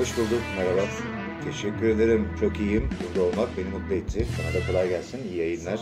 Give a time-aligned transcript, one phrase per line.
[0.00, 0.80] Hoş bulduk, merhaba.
[1.44, 2.88] Teşekkür ederim, çok iyiyim.
[3.02, 4.26] Burada olmak beni mutlu etti.
[4.36, 5.80] Sana da kolay gelsin, iyi yayınlar.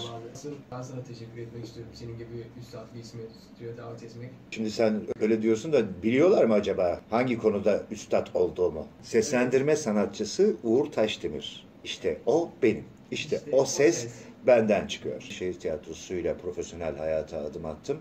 [0.72, 1.92] Ben sana teşekkür etmek istiyorum.
[1.94, 3.20] Senin gibi üstad bir ismi
[3.54, 4.30] stüdyoya davet etmek.
[4.50, 8.86] Şimdi sen öyle diyorsun da biliyorlar mı acaba hangi konuda üstad olduğumu?
[9.02, 11.66] Seslendirme sanatçısı Uğur Taşdemir.
[11.84, 12.84] İşte o benim.
[13.10, 14.12] İşte, İşte o o ses ses.
[14.46, 15.20] benden çıkıyor.
[15.20, 17.98] Şehir tiyatrosuyla profesyonel hayata adım attım.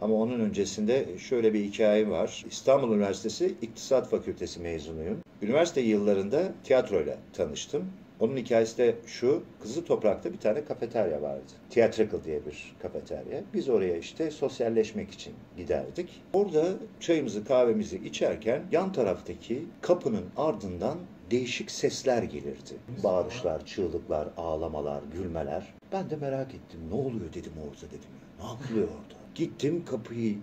[0.00, 2.44] Ama onun öncesinde şöyle bir hikayem var.
[2.50, 5.25] İstanbul Üniversitesi İktisat Fakültesi mezunuyum.
[5.42, 7.84] Üniversite yıllarında tiyatroyla tanıştım.
[8.20, 11.52] Onun hikayesi de şu, Kızıl Toprak'ta bir tane kafeterya vardı.
[11.70, 13.42] Theatrical diye bir kafeterya.
[13.54, 16.22] Biz oraya işte sosyalleşmek için giderdik.
[16.32, 16.66] Orada
[17.00, 20.98] çayımızı kahvemizi içerken yan taraftaki kapının ardından
[21.30, 22.76] değişik sesler gelirdi.
[23.04, 25.74] Bağırışlar, çığlıklar, ağlamalar, gülmeler.
[25.92, 26.80] Ben de merak ettim.
[26.90, 28.10] Ne oluyor dedim orada dedim.
[28.40, 29.20] Ne yapılıyor orada?
[29.34, 30.36] Gittim kapıyı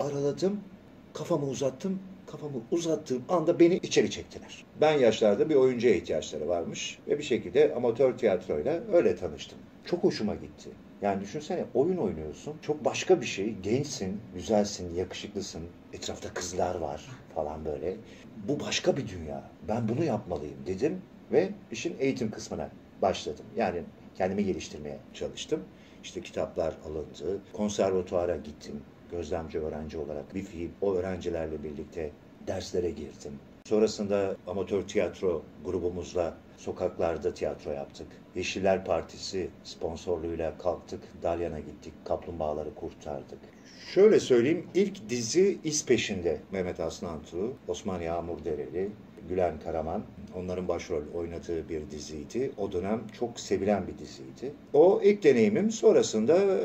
[0.00, 0.60] araladım.
[1.14, 1.98] Kafamı uzattım.
[2.30, 4.64] Kafamı uzattığım anda beni içeri çektiler.
[4.80, 9.58] Ben yaşlarda bir oyuncuya ihtiyaçları varmış ve bir şekilde amatör tiyatroyla öyle tanıştım.
[9.84, 10.70] Çok hoşuma gitti.
[11.02, 12.54] Yani düşünsene oyun oynuyorsun.
[12.62, 13.54] Çok başka bir şey.
[13.62, 15.62] Gençsin, güzelsin, yakışıklısın.
[15.92, 17.96] Etrafta kızlar var falan böyle.
[18.48, 19.50] Bu başka bir dünya.
[19.68, 22.70] Ben bunu yapmalıyım dedim ve işin eğitim kısmına
[23.02, 23.44] başladım.
[23.56, 23.82] Yani
[24.18, 25.60] kendimi geliştirmeye çalıştım.
[26.02, 27.40] İşte kitaplar alındı.
[27.52, 28.82] Konservatuara gittim.
[29.10, 32.10] Gözlemci öğrenci olarak bir fiil o öğrencilerle birlikte
[32.46, 33.32] derslere girdim.
[33.64, 38.06] Sonrasında amatör tiyatro grubumuzla sokaklarda tiyatro yaptık.
[38.34, 41.00] Yeşiller Partisi sponsorluğuyla kalktık.
[41.22, 41.92] Dalyan'a gittik.
[42.04, 43.38] Kaplumbağaları kurtardık.
[43.94, 46.40] Şöyle söyleyeyim, ilk dizi İz Peşinde.
[46.52, 48.90] Mehmet Aslan Tuğ, Osman Yağmur Dereli,
[49.28, 50.02] Gülen Karaman.
[50.36, 52.50] Onların başrol oynadığı bir diziydi.
[52.56, 54.52] O dönem çok sevilen bir diziydi.
[54.72, 56.58] O ilk deneyimim sonrasında e,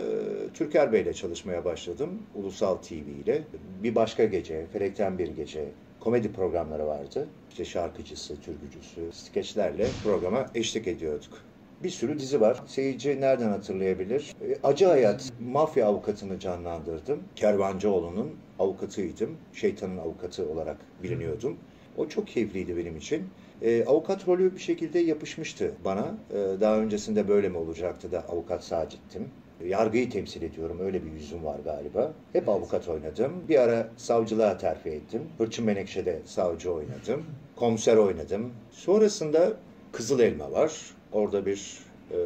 [0.53, 2.09] Türker Bey'le çalışmaya başladım.
[2.35, 3.41] Ulusal TV ile.
[3.83, 5.65] Bir başka gece, Felekten Bir Gece
[5.99, 7.27] komedi programları vardı.
[7.49, 11.41] İşte şarkıcısı, türkücüsü, skeçlerle programa eşlik ediyorduk.
[11.83, 12.63] Bir sürü dizi var.
[12.67, 14.35] Seyirci nereden hatırlayabilir?
[14.41, 17.19] E, Acı Hayat, mafya avukatını canlandırdım.
[17.35, 19.37] Kervancıoğlu'nun avukatıydım.
[19.53, 21.57] Şeytanın avukatı olarak biliniyordum.
[21.97, 23.23] O çok keyifliydi benim için.
[23.63, 26.17] E, avukat rolü bir şekilde yapışmıştı bana.
[26.33, 29.29] E, daha öncesinde böyle mi olacaktı da avukat Sacit'tim.
[29.65, 30.79] Yargıyı temsil ediyorum.
[30.79, 32.13] Öyle bir yüzüm var galiba.
[32.33, 33.33] Hep avukat oynadım.
[33.49, 35.21] Bir ara savcılığa terfi ettim.
[35.37, 37.25] Hırçın Menekşe'de savcı oynadım.
[37.55, 38.53] Komiser oynadım.
[38.71, 39.53] Sonrasında
[39.91, 40.95] Kızıl Elma var.
[41.11, 41.79] Orada bir
[42.11, 42.17] e,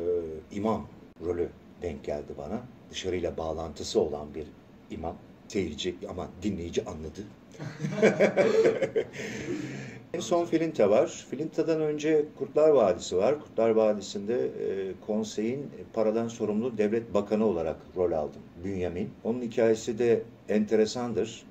[0.52, 0.88] imam
[1.26, 1.50] rolü
[1.82, 2.62] denk geldi bana.
[2.92, 4.48] Dışarıyla bağlantısı olan bir
[4.92, 5.16] imam.
[5.48, 7.22] Seyirci ama dinleyici anladı.
[10.14, 11.26] En son Filinta var.
[11.30, 13.40] Filinta'dan önce Kurtlar Vadisi var.
[13.40, 18.42] Kurtlar Vadisi'nde e, konseyin paradan sorumlu devlet bakanı olarak rol aldım.
[18.64, 19.10] Bünyamin.
[19.24, 21.44] Onun hikayesi de enteresandır.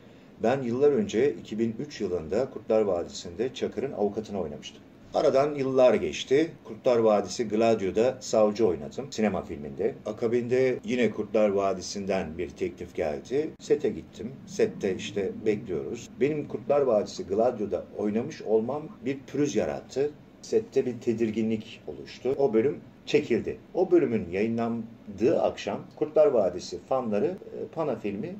[0.42, 4.82] Ben yıllar önce 2003 yılında Kurtlar Vadisi'nde Çakır'ın avukatını oynamıştım.
[5.14, 6.50] Aradan yıllar geçti.
[6.64, 9.12] Kurtlar Vadisi Gladio'da savcı oynadım.
[9.12, 9.94] Sinema filminde.
[10.06, 13.50] Akabinde yine Kurtlar Vadisi'nden bir teklif geldi.
[13.60, 14.32] Sete gittim.
[14.46, 16.08] Sette işte bekliyoruz.
[16.20, 20.10] Benim Kurtlar Vadisi Gladio'da oynamış olmam bir pürüz yarattı.
[20.42, 22.34] Sette bir tedirginlik oluştu.
[22.38, 23.58] O bölüm çekildi.
[23.74, 28.36] O bölümün yayınlandığı akşam Kurtlar Vadisi fanları e, Pana filmi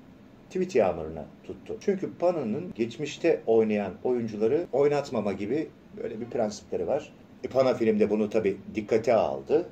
[0.48, 1.76] tweet yağmuruna tuttu.
[1.80, 5.68] Çünkü Pana'nın geçmişte oynayan oyuncuları oynatmama gibi
[6.02, 7.12] böyle bir prensipleri var.
[7.44, 9.68] E, Pana filmde bunu tabii dikkate aldı.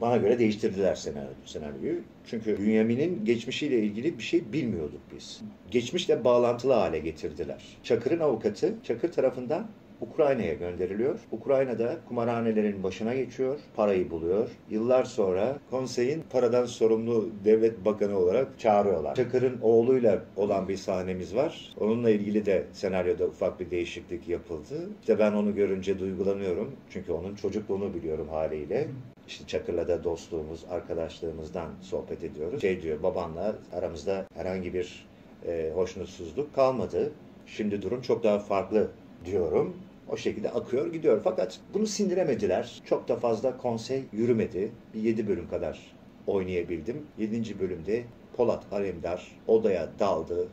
[0.00, 2.00] Bana göre değiştirdiler senaryo, senaryoyu.
[2.26, 5.40] Çünkü Bünyamin'in geçmişiyle ilgili bir şey bilmiyorduk biz.
[5.70, 7.64] Geçmişle bağlantılı hale getirdiler.
[7.82, 9.66] Çakır'ın avukatı Çakır tarafından
[10.00, 11.18] Ukrayna'ya gönderiliyor.
[11.32, 14.48] Ukrayna'da kumarhanelerin başına geçiyor, parayı buluyor.
[14.70, 19.14] Yıllar sonra konseyin paradan sorumlu devlet bakanı olarak çağırıyorlar.
[19.14, 21.72] Çakır'ın oğluyla olan bir sahnemiz var.
[21.80, 24.90] Onunla ilgili de senaryoda ufak bir değişiklik yapıldı.
[25.00, 26.72] İşte ben onu görünce duygulanıyorum.
[26.90, 28.88] Çünkü onun çocukluğunu biliyorum haliyle.
[29.28, 32.60] İşte Çakır'la da dostluğumuz, arkadaşlığımızdan sohbet ediyoruz.
[32.60, 35.06] Şey diyor, babanla aramızda herhangi bir
[35.46, 37.12] e, hoşnutsuzluk kalmadı.
[37.46, 38.90] Şimdi durum çok daha farklı
[39.24, 39.76] diyorum.
[40.08, 41.20] O şekilde akıyor gidiyor.
[41.24, 42.82] Fakat bunu sindiremediler.
[42.84, 44.72] Çok da fazla konsey yürümedi.
[44.94, 45.78] Bir yedi bölüm kadar
[46.26, 47.02] oynayabildim.
[47.18, 48.04] Yedinci bölümde
[48.36, 50.48] Polat Alemdar odaya daldı.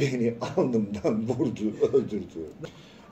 [0.00, 2.46] Beni alnımdan vurdu, öldürdü.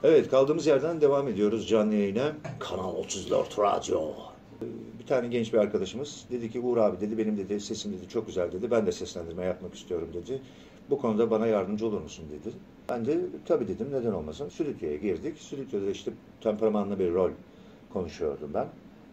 [0.03, 2.33] Evet kaldığımız yerden devam ediyoruz canlı yayına.
[2.59, 4.01] Kanal 34 Radyo.
[4.99, 8.27] Bir tane genç bir arkadaşımız dedi ki Uğur abi dedi benim dedi sesim dedi çok
[8.27, 8.71] güzel dedi.
[8.71, 10.41] Ben de seslendirme yapmak istiyorum dedi.
[10.89, 12.55] Bu konuda bana yardımcı olur musun dedi.
[12.91, 14.49] Ben de tabii dedim neden olmasın.
[14.49, 15.37] Stüdyoya girdik.
[15.39, 16.11] Stüdyoda işte
[16.41, 17.31] temperamanlı bir rol
[17.93, 18.67] konuşuyordum ben.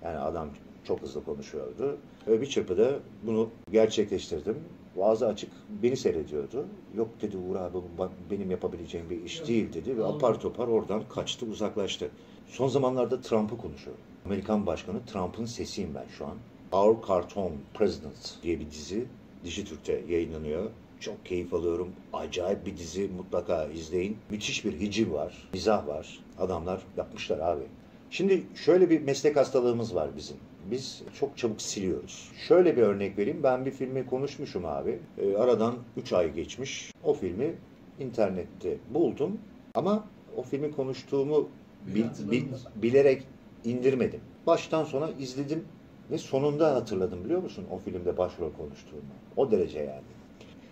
[0.04, 0.48] Yani adam
[0.84, 1.96] çok hızlı konuşuyordu.
[2.26, 4.56] Ve bir çırpıda bunu gerçekleştirdim.
[5.02, 5.50] ağzı açık
[5.82, 6.66] beni seyrediyordu.
[6.96, 11.02] Yok dedi Uğur abi bu benim yapabileceğim bir iş değil dedi ve apar topar oradan
[11.08, 12.10] kaçtı uzaklaştı.
[12.46, 14.02] Son zamanlarda Trump'ı konuşuyorum.
[14.24, 16.36] Amerikan Başkanı Trump'ın sesiyim ben şu an.
[16.72, 19.04] Our Cartoon President diye bir dizi
[19.44, 20.70] Dijitürk'te yayınlanıyor.
[21.00, 21.88] Çok keyif alıyorum.
[22.12, 24.16] Acayip bir dizi mutlaka izleyin.
[24.30, 26.18] Müthiş bir hiciv var, mizah var.
[26.38, 27.62] Adamlar yapmışlar abi.
[28.10, 30.36] Şimdi şöyle bir meslek hastalığımız var bizim.
[30.70, 32.30] Biz çok çabuk siliyoruz.
[32.48, 33.42] Şöyle bir örnek vereyim.
[33.42, 34.98] Ben bir filmi konuşmuşum abi.
[35.18, 36.92] Ee, aradan 3 ay geçmiş.
[37.04, 37.54] O filmi
[38.00, 39.38] internette buldum.
[39.74, 40.04] Ama
[40.36, 41.48] o filmi konuştuğumu
[41.86, 42.02] bil-
[42.32, 42.44] bil-
[42.82, 43.22] bilerek
[43.64, 44.20] indirmedim.
[44.46, 45.64] Baştan sona izledim
[46.10, 49.02] ve sonunda hatırladım biliyor musun o filmde başrol konuştuğumu.
[49.36, 50.02] O derece yani.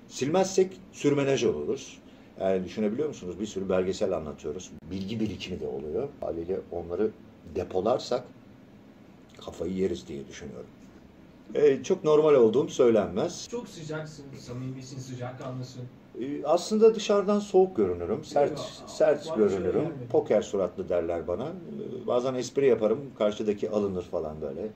[0.09, 1.99] Silmezsek sürmenaj oluruz.
[2.41, 3.41] Yani düşünebiliyor musunuz?
[3.41, 4.71] Bir sürü belgesel anlatıyoruz.
[4.91, 6.09] Bilgi birikimi de oluyor.
[6.21, 7.11] Haliyle onları
[7.55, 8.25] depolarsak
[9.45, 10.67] kafayı yeriz diye düşünüyorum.
[11.55, 13.49] Ee, çok normal olduğum söylenmez.
[13.51, 15.83] Çok sıcaksın, samimisin, sıcakkanlısın.
[16.21, 19.85] Ee, aslında dışarıdan soğuk görünürüm, sert Yok, sert şöyle görünürüm.
[20.11, 21.45] Poker suratlı derler bana.
[21.45, 24.69] Ee, Bazen espri yaparım, karşıdaki alınır falan böyle.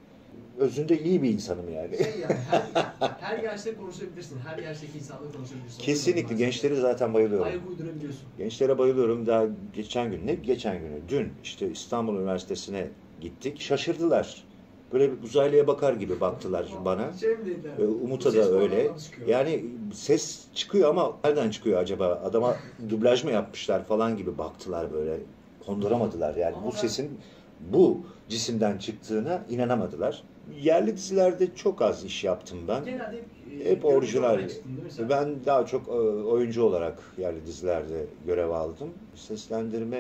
[0.61, 1.97] Özünde iyi bir insanım yani.
[1.97, 2.63] Şey yani her,
[3.21, 5.79] her yaşta konuşabilirsin, her yaştaki insanla konuşabilirsin.
[5.79, 7.47] Kesinlikle gençleri zaten bayılıyorum.
[7.47, 8.23] Ayak uydurabiliyorsun.
[8.39, 9.27] Gençlere bayılıyorum.
[9.27, 11.09] Daha geçen gün, ne geçen günü?
[11.09, 12.89] Dün işte İstanbul Üniversitesi'ne
[13.21, 13.61] gittik.
[13.61, 14.45] Şaşırdılar.
[14.93, 17.13] Böyle bir uzaylıya bakar gibi baktılar bana.
[17.21, 17.37] Şey?
[17.79, 18.97] Ee, Umut'a da öyle.
[19.27, 19.65] Yani
[19.95, 22.07] ses çıkıyor ama nereden çıkıyor acaba?
[22.25, 25.21] Adama dublaj mı yapmışlar falan gibi baktılar böyle.
[25.67, 27.21] Konduramadılar yani Ama bu ben- sesin
[27.61, 30.23] bu cisimden çıktığına inanamadılar.
[30.63, 32.85] Yerli dizilerde çok az iş yaptım ben.
[32.85, 34.49] Genelde hep, e, Hep orijinal.
[35.11, 38.89] Ben daha çok e, oyuncu olarak yerli dizilerde görev aldım.
[39.15, 39.99] Seslendirme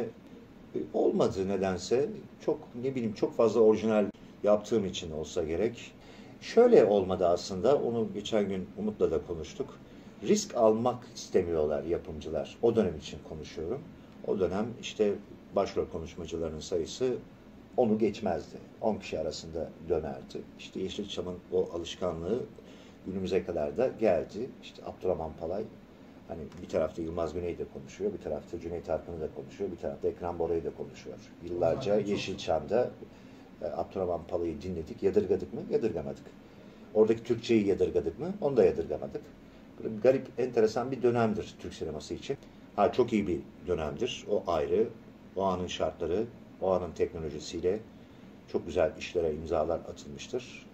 [0.74, 2.08] e, olmadı nedense.
[2.46, 4.06] Çok ne bileyim çok fazla orijinal
[4.42, 5.92] yaptığım için olsa gerek.
[6.40, 7.76] Şöyle olmadı aslında.
[7.76, 9.78] Onu geçen gün Umut'la da konuştuk.
[10.22, 12.56] Risk almak istemiyorlar yapımcılar.
[12.62, 13.80] O dönem için konuşuyorum.
[14.26, 15.12] O dönem işte
[15.56, 17.14] başrol konuşmacılarının sayısı
[17.76, 18.56] onu geçmezdi.
[18.80, 20.42] 10 kişi arasında dönerdi.
[20.58, 22.42] İşte Yeşilçam'ın o alışkanlığı
[23.06, 24.50] günümüze kadar da geldi.
[24.62, 25.64] İşte Abdurrahman Palay
[26.28, 30.08] hani bir tarafta Yılmaz Güney de konuşuyor, bir tarafta Cüneyt Arkın'ı da konuşuyor, bir tarafta
[30.08, 31.16] Ekrem Bora'yı da konuşuyor.
[31.44, 32.90] Yıllarca Yeşilçam'da
[33.62, 35.02] e, Abdurrahman Palay'ı dinledik.
[35.02, 35.60] Yadırgadık mı?
[35.70, 36.24] Yadırgamadık.
[36.94, 38.32] Oradaki Türkçeyi yadırgadık mı?
[38.40, 39.22] Onu da yadırgamadık.
[39.82, 42.36] Böyle garip, enteresan bir dönemdir Türk sineması için.
[42.76, 44.26] Ha çok iyi bir dönemdir.
[44.30, 44.88] O ayrı.
[45.36, 46.24] O anın şartları,
[46.62, 47.78] o anın teknolojisiyle
[48.52, 50.66] çok güzel işlere imzalar atılmıştır.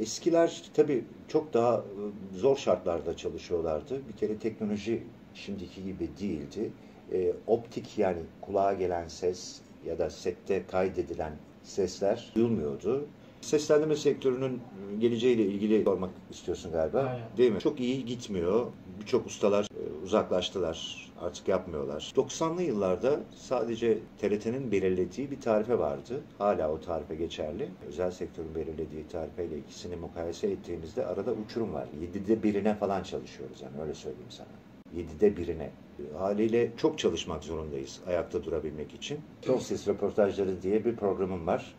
[0.00, 4.08] Eskiler tabii çok daha e, zor şartlarda çalışıyorlardı.
[4.08, 5.02] Bir kere teknoloji
[5.34, 6.70] şimdiki gibi değildi.
[7.12, 11.32] E, optik yani kulağa gelen ses ya da sette kaydedilen
[11.62, 13.06] sesler duyulmuyordu.
[13.40, 14.60] Seslendirme sektörünün
[14.98, 16.98] geleceğiyle ilgili sormak istiyorsun galiba.
[16.98, 17.36] Aynen.
[17.36, 17.60] Değil mi?
[17.60, 18.66] Çok iyi gitmiyor.
[19.00, 21.07] Birçok ustalar e, uzaklaştılar.
[21.20, 22.12] Artık yapmıyorlar.
[22.16, 26.20] 90'lı yıllarda sadece TRT'nin belirlediği bir tarife vardı.
[26.38, 27.68] Hala o tarife geçerli.
[27.88, 31.86] Özel sektörün belirlediği tarifeyle ikisini mukayese ettiğimizde arada uçurum var.
[32.00, 34.48] 7'de birine falan çalışıyoruz yani öyle söyleyeyim sana.
[34.96, 35.70] 7'de birine.
[36.18, 39.20] Haliyle çok çalışmak zorundayız ayakta durabilmek için.
[39.42, 41.74] Çok Ses Röportajları diye bir programım var.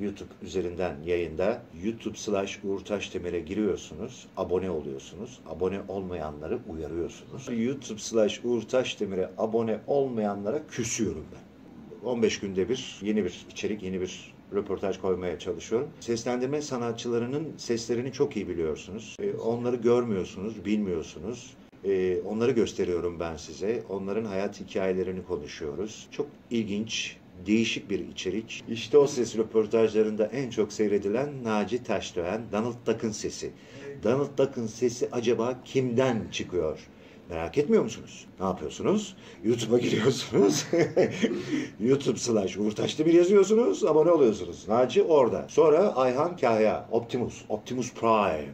[0.00, 4.26] YouTube üzerinden yayında YouTube slash Uğur Taşdemir'e giriyorsunuz.
[4.36, 5.40] Abone oluyorsunuz.
[5.50, 7.48] Abone olmayanları uyarıyorsunuz.
[7.48, 11.48] YouTube slash Uğur Taşdemir'e abone olmayanlara küsüyorum ben.
[12.08, 15.88] 15 günde bir yeni bir içerik, yeni bir röportaj koymaya çalışıyorum.
[16.00, 19.16] Seslendirme sanatçılarının seslerini çok iyi biliyorsunuz.
[19.22, 21.54] Ee, Onları görmüyorsunuz, bilmiyorsunuz.
[21.84, 23.82] Ee, Onları gösteriyorum ben size.
[23.88, 26.08] Onların hayat hikayelerini konuşuyoruz.
[26.10, 28.64] Çok ilginç, değişik bir içerik.
[28.68, 33.52] İşte o ses röportajlarında en çok seyredilen Naci Taşdöğen, Donald Duck'ın sesi.
[34.02, 36.78] Donald Duck'ın sesi acaba kimden çıkıyor?
[37.30, 38.26] Merak etmiyor musunuz?
[38.40, 39.16] Ne yapıyorsunuz?
[39.44, 40.66] YouTube'a giriyorsunuz.
[41.80, 43.84] YouTube slash Uğur Taşdemir yazıyorsunuz.
[43.84, 44.68] Abone oluyorsunuz.
[44.68, 45.46] Naci orada.
[45.48, 46.88] Sonra Ayhan Kahya.
[46.90, 47.44] Optimus.
[47.48, 48.48] Optimus Prime.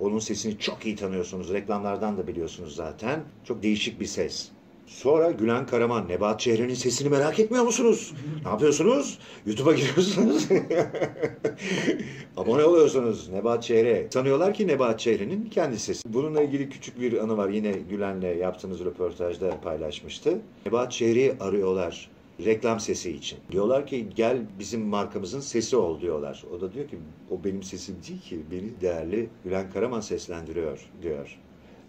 [0.00, 1.52] Onun sesini çok iyi tanıyorsunuz.
[1.52, 3.20] Reklamlardan da biliyorsunuz zaten.
[3.44, 4.48] Çok değişik bir ses.
[4.92, 8.14] Sonra Gülen Karaman, Nebahat Çehre'nin sesini merak etmiyor musunuz?
[8.44, 9.18] Ne yapıyorsunuz?
[9.46, 10.48] YouTube'a giriyorsunuz.
[12.36, 14.06] Abone oluyorsunuz Nebahat Çehre.
[14.10, 16.14] Sanıyorlar ki Nebahat Çehre'nin kendi sesi.
[16.14, 17.48] Bununla ilgili küçük bir anı var.
[17.48, 20.38] Yine Gülen'le yaptığımız röportajda paylaşmıştı.
[20.66, 22.10] Nebahat Çehre'yi arıyorlar
[22.44, 23.38] reklam sesi için.
[23.50, 26.44] Diyorlar ki gel bizim markamızın sesi ol diyorlar.
[26.56, 26.98] O da diyor ki
[27.30, 28.40] o benim sesim değil ki.
[28.50, 31.38] Beni değerli Gülen Karaman seslendiriyor diyor.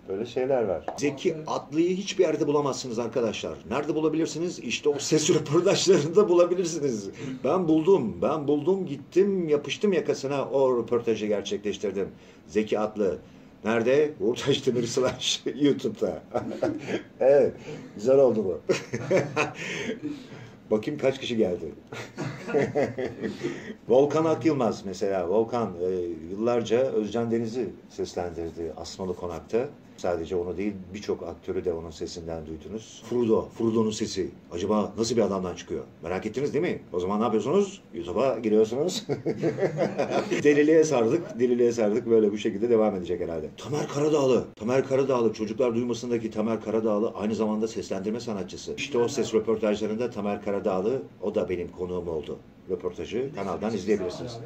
[0.10, 0.86] Böyle şeyler var.
[0.98, 3.57] Zeki Atlı'yı hiçbir yerde bulamazsınız arkadaşlar.
[3.69, 4.60] Nerede bulabilirsiniz?
[4.60, 7.10] İşte o ses röportajlarında bulabilirsiniz.
[7.43, 8.22] Ben buldum.
[8.22, 12.10] Ben buldum gittim yapıştım yakasına o röportajı gerçekleştirdim.
[12.48, 13.19] Zeki Atlı
[13.63, 14.13] Nerede?
[14.19, 16.24] Uğur Taşdemir slash YouTube'da.
[17.19, 17.53] evet.
[17.95, 18.62] Güzel oldu bu.
[20.72, 21.65] Bakayım kaç kişi geldi.
[23.89, 25.29] Volkan Akyılmaz mesela.
[25.29, 25.89] Volkan e,
[26.32, 29.70] yıllarca Özcan Deniz'i seslendirdi Asmalı Konak'ta.
[29.98, 33.03] Sadece onu değil birçok aktörü de onun sesinden duydunuz.
[33.10, 34.29] Frodo, Frodo'nun sesi.
[34.51, 35.84] Acaba nasıl bir adamdan çıkıyor?
[36.03, 36.82] Merak ettiniz değil mi?
[36.93, 37.82] O zaman ne yapıyorsunuz?
[37.93, 39.08] YouTube'a giriyorsunuz.
[40.43, 42.10] deliliğe sardık, deliliğe sardık.
[42.10, 43.50] Böyle bu şekilde devam edecek herhalde.
[43.58, 44.46] Tamer Karadağlı.
[44.55, 45.34] Tamer Karadağlı.
[45.34, 48.74] Çocuklar duymasındaki Tamer Karadağlı aynı zamanda seslendirme sanatçısı.
[48.77, 50.52] İşte o ses röportajlarında Tamer Karadağlı
[51.22, 52.38] o da benim konuğum oldu.
[52.69, 54.38] Röportajı kanaldan izleyebilirsiniz.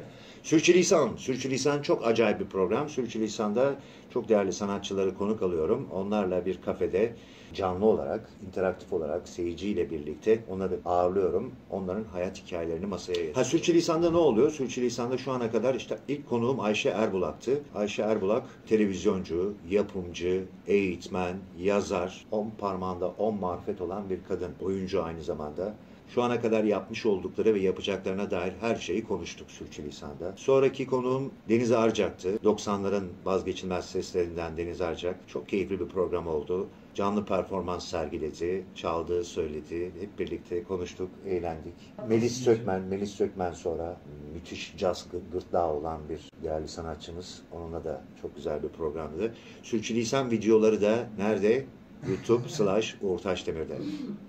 [0.42, 1.16] Sürçülisan.
[1.16, 2.88] Sürçülisan çok acayip bir program.
[2.88, 3.74] Sürçülisan'da
[4.12, 5.88] çok değerli sanatçıları konuk alıyorum.
[5.92, 7.14] Onlarla bir kafede
[7.54, 11.52] canlı olarak, interaktif olarak seyirciyle birlikte onları ağırlıyorum.
[11.70, 13.38] Onların hayat hikayelerini masaya yatırıyorum.
[13.38, 14.50] Ha Sürçülisan'da ne oluyor?
[14.50, 17.60] Sürçülisan'da şu ana kadar işte ilk konuğum Ayşe Erbulak'tı.
[17.74, 24.50] Ayşe Erbulak televizyoncu, yapımcı, eğitmen, yazar, on parmağında on marifet olan bir kadın.
[24.62, 25.74] Oyuncu aynı zamanda.
[26.14, 30.32] Şu ana kadar yapmış oldukları ve yapacaklarına dair her şeyi konuştuk Sürçülisan'da.
[30.36, 32.36] Sonraki konuğum Deniz Arcak'tı.
[32.36, 35.16] 90'ların vazgeçilmez seslerinden Deniz Arcak.
[35.28, 36.68] Çok keyifli bir program oldu.
[36.94, 39.92] Canlı performans sergiledi, çaldı, söyledi.
[40.00, 41.74] Hep birlikte konuştuk, eğlendik.
[42.08, 43.96] Melis Sökmen, Melis Sökmen sonra
[44.34, 47.42] müthiş caz gı- gırtlağı olan bir değerli sanatçımız.
[47.52, 49.34] Onunla da çok güzel bir programdı.
[49.62, 51.66] Sürçülisan videoları da nerede?
[52.06, 53.78] YouTube slash Uğur Taşdemir'de.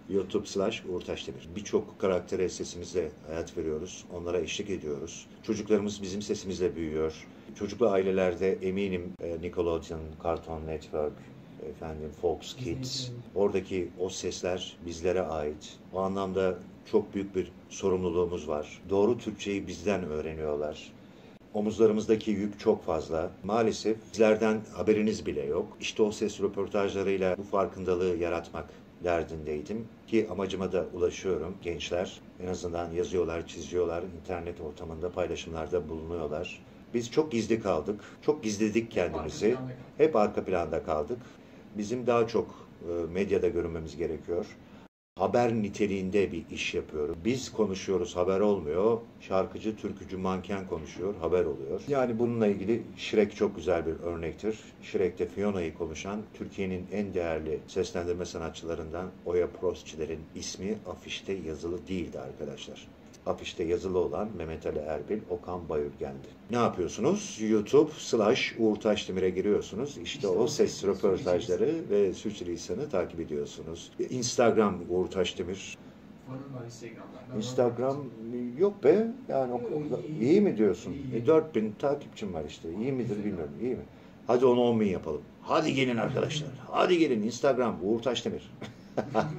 [0.09, 1.49] YouTube slash Uğur Taşdemir.
[1.55, 4.05] Birçok karaktere sesimizle hayat veriyoruz.
[4.13, 5.27] Onlara eşlik ediyoruz.
[5.43, 7.27] Çocuklarımız bizim sesimizle büyüyor.
[7.55, 11.13] Çocuklu ailelerde eminim e, Nickelodeon, Cartoon Network,
[11.69, 13.09] efendim Fox Kids.
[13.35, 15.77] Oradaki o sesler bizlere ait.
[15.93, 16.59] O anlamda
[16.91, 18.81] çok büyük bir sorumluluğumuz var.
[18.89, 20.91] Doğru Türkçeyi bizden öğreniyorlar.
[21.53, 23.32] Omuzlarımızdaki yük çok fazla.
[23.44, 25.77] Maalesef bizlerden haberiniz bile yok.
[25.79, 28.65] İşte o ses röportajlarıyla bu farkındalığı yaratmak
[29.03, 29.88] derdindeydim.
[30.08, 31.56] Ki amacıma da ulaşıyorum.
[31.62, 36.62] Gençler en azından yazıyorlar, çiziyorlar, internet ortamında paylaşımlarda bulunuyorlar.
[36.94, 38.01] Biz çok gizli kaldık.
[38.22, 39.56] Çok gizledik kendimizi.
[39.98, 41.20] Hep arka planda kaldık.
[41.77, 44.46] Bizim daha çok e, medyada görünmemiz gerekiyor.
[45.19, 47.17] Haber niteliğinde bir iş yapıyorum.
[47.25, 48.97] Biz konuşuyoruz, haber olmuyor.
[49.21, 51.81] Şarkıcı, türkücü, manken konuşuyor, haber oluyor.
[51.88, 54.59] Yani bununla ilgili Shrek çok güzel bir örnektir.
[54.81, 62.88] Shrek'te Fiona'yı konuşan Türkiye'nin en değerli seslendirme sanatçılarından Oya Prostçiler'in ismi afişte yazılı değildi arkadaşlar.
[63.25, 66.27] Afişte yazılı olan Mehmet Ali Erbil, Okan Bayülgen'di.
[66.51, 67.38] Ne yapıyorsunuz?
[67.41, 69.97] YouTube slash Uğur Taşdemir'e giriyorsunuz.
[69.97, 73.91] İşte o ses röportajları ve sürçülisanı takip ediyorsunuz.
[74.09, 75.77] Instagram Uğur Taşdemir.
[77.38, 78.05] Instagram
[78.57, 79.07] yok be.
[79.27, 80.95] Yani o, Yok, iyi, mi diyorsun?
[81.15, 82.69] E, 4000 takipçim var işte.
[82.81, 83.53] İyi midir bilmiyorum.
[83.61, 83.83] İyi mi?
[84.27, 85.21] Hadi onu 10 bin yapalım.
[85.41, 86.49] Hadi gelin arkadaşlar.
[86.67, 88.51] Hadi gelin Instagram Uğur Taşdemir.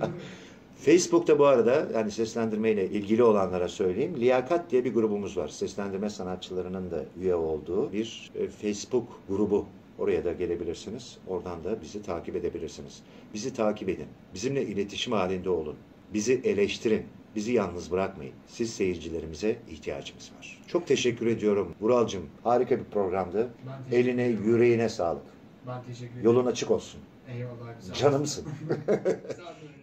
[0.84, 4.16] Facebook'ta bu arada yani seslendirmeyle ilgili olanlara söyleyeyim.
[4.16, 5.48] Liyakat diye bir grubumuz var.
[5.48, 9.66] Seslendirme sanatçılarının da üye olduğu bir e, Facebook grubu.
[9.98, 11.18] Oraya da gelebilirsiniz.
[11.26, 13.02] Oradan da bizi takip edebilirsiniz.
[13.34, 14.06] Bizi takip edin.
[14.34, 15.76] Bizimle iletişim halinde olun.
[16.14, 17.02] Bizi eleştirin.
[17.36, 18.34] Bizi yalnız bırakmayın.
[18.48, 20.62] Siz seyircilerimize ihtiyacımız var.
[20.66, 21.74] Çok teşekkür ediyorum.
[21.80, 23.48] Vuralcığım harika bir programdı.
[23.92, 25.22] Eline, yüreğine sağlık.
[25.66, 26.32] Ben teşekkür ederim.
[26.32, 27.00] Güzel açık olsun.
[27.28, 27.80] Eyvallah.
[27.80, 27.94] güzel.
[27.94, 28.44] Canımsın.